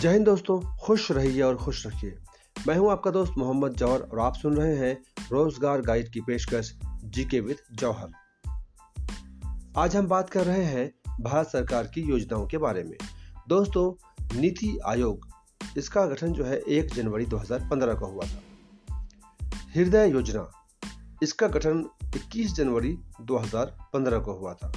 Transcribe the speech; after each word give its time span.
जय 0.00 0.12
हिंद 0.12 0.24
दोस्तों, 0.26 0.76
खुश 0.76 1.12
रहिए 1.12 1.42
और 1.42 1.56
खुश 1.56 1.86
रखिए। 1.86 2.18
मैं 2.68 2.76
हूँ 2.76 2.90
आपका 2.90 3.10
दोस्त 3.10 3.32
मोहम्मद 3.38 3.72
जौहर 3.72 4.00
और 4.00 4.20
आप 4.20 4.34
सुन 4.34 4.56
रहे 4.56 4.76
हैं 4.76 5.02
रोज़गार 5.32 5.80
गाइड 5.80 6.12
की 6.12 6.20
पेशकश 6.20 6.78
जीके 7.04 7.40
विद 7.40 7.56
जौहर। 7.72 8.10
आज 9.76 9.96
हम 9.96 10.08
बात 10.08 10.30
कर 10.30 10.44
रहे 10.44 10.64
हैं 10.64 10.92
भारत 11.20 11.46
सरकार 11.46 11.86
की 11.86 12.00
योजनाओं 12.00 12.46
के 12.46 12.58
बारे 12.58 12.84
में। 12.84 12.96
दोस्तों, 13.48 13.94
नीति 14.40 14.78
आयोग, 14.86 15.28
इसका 15.78 16.06
गठन 16.06 16.32
जो 16.32 16.44
है 16.44 16.58
एक 16.58 16.94
जनवरी 16.94 17.26
2015 17.26 17.94
को 17.94 18.06
हुआ 18.06 18.24
था। 18.24 18.42
हृदय 19.74 20.10
योजना, 20.10 20.50
इसका 21.22 21.48
गठन 21.48 21.84
21 22.16 22.54
जनवरी 22.54 22.98
2015 23.20 24.18
को 24.18 24.32
हुआ 24.32 24.54
था। 24.54 24.72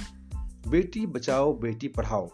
बेटी 0.68 1.06
बचाओ, 1.06 1.58
बेटी 1.58 1.88
पढ़ाओ 1.88 2.30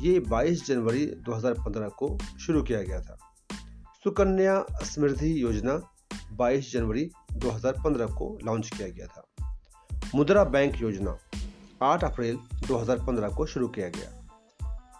ये 0.00 0.20
22 0.20 0.66
जनवरी 0.66 1.06
2015 1.06 1.88
को 1.88 2.18
शुरू 2.40 2.62
किया 2.62 2.82
गया 2.82 3.00
था। 3.00 3.18
सुकन्या 4.04 4.66
समृद्धि 4.84 5.42
योजना 5.42 5.90
22 6.32 6.72
जनवरी 6.72 7.10
2015 7.32 8.06
को 8.06 8.38
लॉन्च 8.44 8.70
किया 8.76 8.88
गया 8.88 9.06
था। 9.06 9.56
मुद्रा 10.14 10.44
बैंक 10.44 10.80
योजना 10.80 11.18
8 11.82 12.04
अप्रैल 12.04 12.38
2015 12.68 13.28
को 13.28 13.46
शुरू 13.46 13.68
किया 13.68 13.88
गया। 13.88 14.28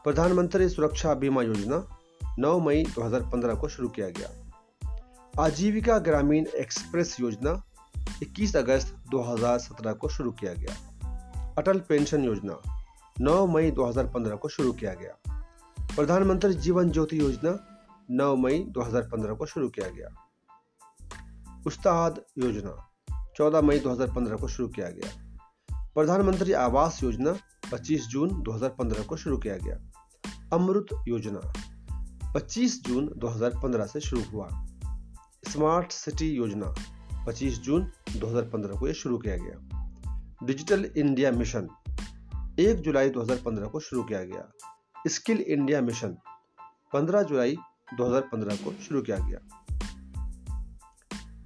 प्रधानमंत्री 0.05 0.69
सुरक्षा 0.69 1.15
बीमा 1.15 1.43
योजना 1.43 1.99
9 2.39 2.61
मई 2.61 2.85
2015 2.85 3.55
को 3.55 3.69
शुरू 3.69 3.89
किया 3.89 4.09
गया। 4.09 4.31
आजीविका 5.41 5.99
ग्रामीण 5.99 6.47
एक्सप्रेस 6.47 7.21
योजना 7.21 7.65
21 8.23 8.57
अगस्त 8.57 8.97
2017 9.11 9.93
को 9.93 10.09
शुरू 10.09 10.31
किया 10.31 10.55
गया। 10.55 10.75
अटल 11.59 11.81
पेंशन 11.81 12.25
योजना 12.25 12.82
9 13.21 13.47
मई 13.47 13.71
2015 13.71 14.37
को 14.37 14.49
शुरू 14.49 14.73
किया 14.73 14.95
गया। 14.95 15.33
प्रधानमंत्री 15.97 16.55
जीवन 16.55 16.91
ज्योति 16.91 17.21
योजना 17.21 17.69
9 18.11 18.37
मई 18.37 18.65
2015 18.69 19.35
को 19.35 19.47
शुरू 19.47 19.69
किया 19.69 19.89
गया। 19.89 20.29
उस्ताद 21.67 22.21
योजना 22.39 22.91
14 23.37 23.61
मई 23.61 23.79
2015 23.79 24.37
को 24.37 24.49
शुरू 24.49 24.69
किया 24.69 24.91
गया। 24.91 25.37
प्रधानमंत्री 25.95 26.53
आवास 26.53 27.03
योजना 27.03 27.37
25 27.73 28.07
जून 28.07 28.43
2015 28.43 29.03
को 29.03 29.17
शुरू 29.17 29.39
किया 29.39 29.57
गया। 29.57 29.93
अमृत 30.53 30.87
योजना 31.09 31.53
25 32.33 32.85
जून 32.85 33.15
2015 33.17 33.87
से 33.87 34.01
शुरू 34.01 34.23
हुआ। 34.23 34.49
स्मार्ट 35.49 35.93
सिटी 35.93 36.31
योजना 36.31 36.75
25 37.27 37.59
जून 37.59 37.93
2015 38.17 38.79
को 38.79 38.87
यह 38.87 38.93
शुरू 38.93 39.19
किया 39.19 39.37
गया। 39.37 39.83
डिजिटल 40.45 40.85
इंडिया 40.85 41.33
मिशन 41.33 41.69
एक 42.61 42.81
जुलाई 42.81 43.11
2015 43.11 43.67
को 43.67 43.81
शुरू 43.81 44.03
किया 44.03 44.25
गया। 44.25 44.53
स्किल 45.09 45.41
इंडिया 45.41 45.81
मिशन 45.81 46.17
15 46.93 47.23
जुलाई 47.23 47.57
2015 47.97 48.57
को 48.57 48.73
शुरू 48.73 49.03
किया 49.03 49.17
गया। 49.19 49.39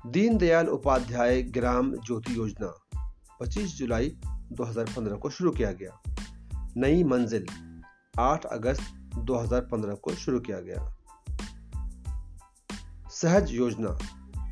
दीनदयाल 0.07 0.69
उपाध्याय 0.69 1.43
ग्राम 1.43 1.93
ज्योति 1.93 2.37
योजना 2.37 2.87
25 3.41 3.77
जुलाई 3.77 4.19
2015 4.53 5.17
को 5.17 5.31
शुरू 5.31 5.51
किया 5.51 5.73
गया। 5.73 6.03
नई 6.77 7.05
मंजिल 7.05 7.47
8 8.19 8.45
अगस्त 8.45 9.11
2015 9.19 9.95
को 9.95 10.15
शुरू 10.15 10.41
किया 10.41 10.61
गया। 10.61 10.97
सहज 13.11 13.51
योजना 13.51 13.99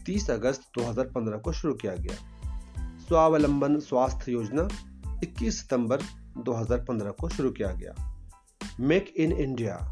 30 0.07 0.31
अगस्त 0.31 0.63
2015 0.79 1.39
को 1.39 1.53
शुरू 1.53 1.75
किया 1.75 1.95
गया। 1.97 2.17
स्वावलंबन 2.99 3.81
स्वास्थ्य 3.81 4.33
योजना 4.33 4.69
21 5.25 5.61
सितंबर 5.61 5.99
2015 6.39 7.11
को 7.11 7.29
शुरू 7.29 7.51
किया 7.51 7.73
गया। 7.73 8.21
मेक 8.81 9.15
इन 9.17 9.33
इंडिया 9.33 9.91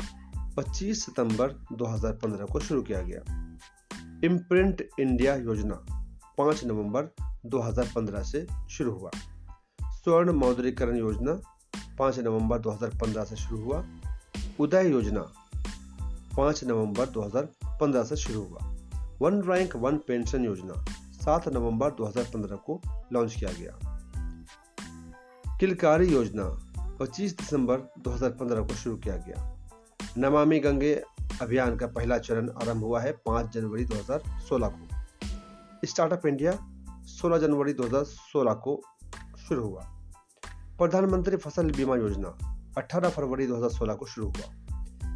25 0.56 1.06
सितंबर 1.06 1.52
2015 1.72 2.44
को 2.44 2.61
शुरू 2.61 2.83
किया 2.83 3.02
गया। 3.02 3.56
इम्प्रिंट 4.24 4.89
इंडिया 5.00 5.34
योजना 5.34 5.86
5 6.39 6.64
नवंबर 6.64 7.14
2015 7.46 8.22
से 8.22 8.46
शुरू 8.70 8.92
हुआ। 8.92 9.11
स्वर्ण 9.84 10.33
मौद्रीकरण 10.33 10.96
योजना 10.96 11.40
5 11.98 12.18
नवंबर 12.18 12.58
2015 12.58 13.24
से 13.24 13.36
शुरू 13.36 13.64
हुआ। 13.64 13.84
उदय 14.61 14.90
योजना 14.90 15.33
5 16.36 16.64
नवंबर 16.64 17.06
2015 17.06 18.05
से 18.05 18.17
शुरू 18.17 18.42
हुआ। 18.42 18.77
वन 19.22 19.42
रैंक 19.42 19.77
वन 19.77 19.96
पेंशन 19.96 20.44
योजना 20.44 20.84
7 21.20 21.48
नवंबर 21.48 21.90
2015 21.90 22.56
को 22.56 22.80
लॉन्च 23.12 23.34
किया 23.34 23.52
गया। 23.52 23.92
किलकारी 25.62 26.06
योजना 26.06 26.45
25 27.00 27.39
दिसंबर 27.39 27.80
2015 27.80 28.62
को 28.62 28.74
शुरू 28.74 28.96
किया 28.96 29.17
गया। 29.17 29.58
नमामि 30.18 30.58
गंगे 30.61 31.02
अभियान 31.42 31.77
का 31.77 31.86
पहला 31.86 32.18
चरण 32.18 32.50
आरंभ 32.50 32.83
हुआ 32.83 33.00
है 33.00 33.12
5 33.12 33.52
जनवरी 33.52 33.84
2016 33.84 34.68
को। 34.68 34.89
स्टार्टअप 35.84 36.27
इंडिया 36.27 36.52
16 37.06 37.39
जनवरी 37.39 37.73
2016 37.73 38.55
को 38.55 38.83
शुरू 39.48 39.64
हुआ। 39.64 39.80
प्रधानमंत्री 40.78 41.36
फ़सल 41.36 41.70
बीमा 41.70 41.96
योजना 41.96 42.62
18 42.79 43.08
फरवरी 43.08 43.46
2016 43.46 43.94
को 43.94 44.06
शुरू 44.06 44.29
हुआ। 44.29 44.55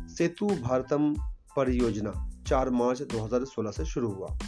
सेतु 0.07 0.47
भारतम 0.47 1.15
परियोजना 1.57 2.31
4 2.47 2.71
मार्च 2.71 3.03
2016 3.03 3.71
से 3.71 3.85
शुरू 3.85 4.11
हुआ। 4.11 4.39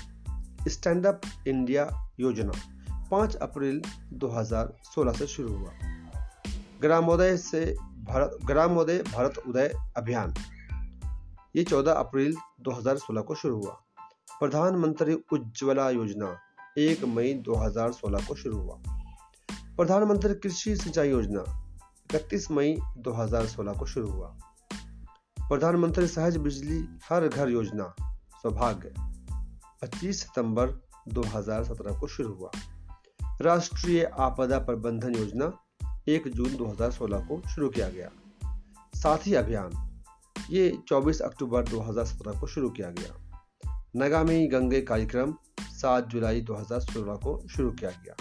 स्टैंड 0.69 1.07
अप 1.07 1.21
इंडिया 1.49 2.11
योजना 2.21 2.53
5 3.11 3.35
अप्रैल 3.35 3.83
2016 4.13 5.13
से 5.13 5.27
शुरू 5.27 5.57
हुआ। 5.57 5.71
ग्रामोदय 6.81 7.37
से 7.37 7.77
भारत, 7.81 8.39
ग्रामोदय 8.45 8.99
भारत 8.99 9.39
उदय 9.49 9.75
अभियान। 9.97 10.35
ये 11.57 11.65
14 11.65 11.93
अप्रैल 11.93 12.37
2016 12.61 13.21
को 13.21 13.35
शुरू 13.35 13.57
हुआ। 13.57 13.83
प्रधानमंत्री 14.41 15.15
उज्ज्वला 15.15 15.91
योजना 15.91 16.39
1 16.79 17.05
मई 17.05 17.35
2016 17.35 18.27
को 18.27 18.35
शुरू 18.35 18.59
हुआ। 18.59 18.79
प्रधानमंत्री 19.53 20.35
कृषि 20.35 20.77
सिंचाई 20.77 21.11
योजना 21.11 21.71
31 22.15 22.51
मई 22.51 22.79
2016 22.99 23.73
को 23.73 23.87
शुरू 23.87 24.11
हुआ। 24.11 24.39
प्रधानमंत्री 25.43 26.07
सहज 26.07 26.37
बिजली 26.37 26.99
हर 27.11 27.29
घर 27.29 27.49
योजना 27.49 27.95
सौभाग्य 28.43 28.95
25 29.83 30.21
सितंबर 30.21 30.71
2017 31.09 32.01
को 32.01 32.07
शुरू 32.07 32.35
हुआ। 32.35 32.51
राष्ट्रीय 33.43 34.05
आपदा 34.05 34.59
प्रबंधन 34.59 35.15
योजना 35.15 35.47
1 36.09 36.29
जून 36.29 36.57
2016 36.57 37.19
को 37.19 37.49
शुरू 37.49 37.69
किया 37.69 37.89
गया। 37.89 38.11
साथी 38.95 39.35
अभियान, 39.35 39.91
ये 40.51 40.79
24 40.89 41.21
अक्टूबर 41.21 41.63
2017 41.63 42.41
को 42.41 42.47
शुरू 42.47 42.71
किया 42.71 42.91
गया। 42.91 43.37
नगामी 43.97 44.47
गंगे 44.47 44.81
कार्यक्रम 44.81 45.35
7 45.61 46.07
जुलाई 46.07 46.41
2016 46.41 47.15
को 47.15 47.49
शुरू 47.49 47.71
किया 47.71 47.91
गया। 47.91 48.17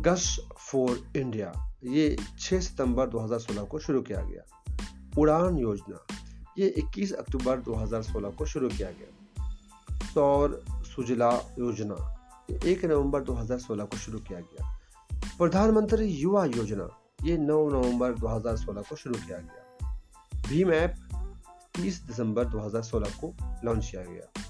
गश 0.00 0.40
फॉर 0.58 1.12
इंडिया, 1.16 1.76
ये 1.84 2.16
6 2.38 2.60
सितंबर 2.60 3.08
2016 3.08 3.64
को 3.64 3.78
शुरू 3.78 4.02
किया 4.02 4.20
गया। 4.20 4.76
उड़ान 5.18 5.58
योजना, 5.58 6.06
ये 6.58 6.74
21 6.78 7.12
अक्टूबर 7.12 7.60
2016 7.60 8.30
को 8.30 8.44
शुरू 8.44 8.68
किया 8.68 8.90
गया। 8.90 9.52
सौर 10.14 10.64
सुजला 10.68 11.30
योजना 11.58 12.15
एक 12.50 12.84
नवंबर 12.84 13.22
2016 13.22 13.84
को 13.84 13.96
शुरू 13.96 14.18
किया 14.18 14.40
गया। 14.40 14.78
प्रधानमंत्री 15.38 16.06
युवा 16.06 16.44
योजना, 16.44 16.88
ये 17.24 17.36
9 17.38 17.70
नवंबर 17.70 18.12
2016 18.12 18.82
को 18.82 18.96
शुरू 18.96 19.14
किया 19.14 19.38
गया। 19.38 19.98
भीम 20.48 20.72
ऐप 20.72 20.94
30 21.76 22.02
दिसंबर 22.02 22.44
2016 22.44 23.08
को 23.10 23.34
लॉन्च 23.64 23.90
किया 23.90 24.02
गया। 24.02 24.42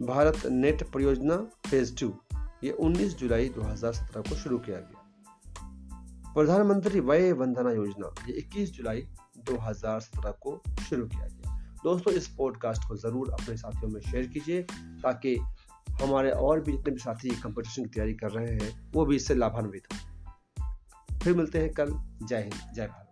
भारत 0.00 0.46
नेट 0.46 0.90
परियोजना 0.90 1.36
फ़ेज़ 1.70 1.96
टू 1.96 2.14
ये 2.64 2.70
19 2.70 3.16
जुलाई 3.16 3.48
2017 3.48 4.20
को 4.20 4.34
शुरू 4.34 4.58
किया 4.58 4.76
गया। 4.76 5.00
प्रधानमंत्री 6.34 7.00
वय 7.00 7.32
वंदना 7.32 7.70
योजना, 7.70 8.14
ये 8.28 8.34
21 8.34 8.72
जुलाई 8.72 9.08
2017 9.38 10.30
को 10.30 10.62
शुरू 10.88 11.06
किया 11.06 11.26
गया। 11.26 11.68
दोस्तों, 11.84 12.14
इस 12.14 12.28
पॉडकास्ट 12.28 12.88
को 12.88 12.96
ज़रूर 12.96 13.30
अपने 13.30 13.56
साथियों 13.56 13.88
में 13.88 14.00
शेयर 14.00 14.26
कीजिए 14.26 14.62
ताकि 15.02 15.36
हमारे 16.02 16.30
और 16.30 16.60
भी 16.60 16.72
जितने 16.72 16.90
भी 16.90 16.98
साथी 16.98 17.30
कंपटीशन 17.30 17.82
की 17.82 17.88
तैयारी 17.88 18.14
कर 18.14 18.30
रहे 18.30 18.54
हैं, 18.54 18.92
वो 18.92 19.06
भी 19.06 19.16
इससे 19.16 19.34
लाभान्वित 19.34 19.82
हो 19.92 19.98
फिर 21.18 21.34
मिलते 21.34 21.58
हैं 21.58 21.72
कल। 21.72 21.90
जय 22.28 22.38
हिंद, 22.38 22.74
जय 22.74 22.86
भारत। 22.86 23.03